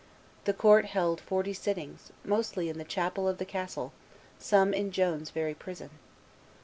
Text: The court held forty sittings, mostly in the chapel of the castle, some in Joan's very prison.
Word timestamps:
The 0.45 0.53
court 0.53 0.85
held 0.85 1.21
forty 1.21 1.53
sittings, 1.53 2.11
mostly 2.25 2.69
in 2.69 2.79
the 2.79 2.83
chapel 2.83 3.27
of 3.27 3.37
the 3.37 3.45
castle, 3.45 3.93
some 4.39 4.73
in 4.73 4.89
Joan's 4.89 5.29
very 5.29 5.53
prison. 5.53 5.91